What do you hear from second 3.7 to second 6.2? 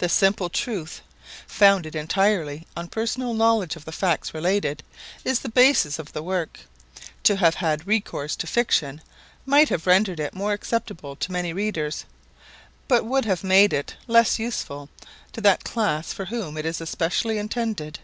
of the facts related, is the basis of